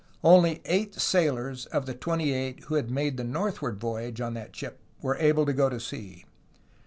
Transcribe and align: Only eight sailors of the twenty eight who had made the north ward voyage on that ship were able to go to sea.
Only 0.23 0.63
eight 0.65 0.95
sailors 0.95 1.67
of 1.67 1.85
the 1.85 1.93
twenty 1.93 2.33
eight 2.33 2.61
who 2.63 2.73
had 2.73 2.89
made 2.89 3.17
the 3.17 3.23
north 3.23 3.61
ward 3.61 3.79
voyage 3.79 4.19
on 4.19 4.33
that 4.33 4.55
ship 4.55 4.79
were 4.99 5.15
able 5.17 5.45
to 5.45 5.53
go 5.53 5.69
to 5.69 5.79
sea. 5.79 6.25